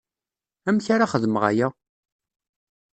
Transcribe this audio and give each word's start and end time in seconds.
Amek 0.67 0.85
ara 0.93 1.11
xedmeɣ 1.11 1.43
aya? 1.49 1.67